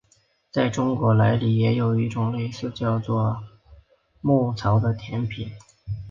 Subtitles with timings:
[0.51, 3.37] 在中国菜里也有一种类似的叫做
[4.23, 5.51] 醪糟的甜品。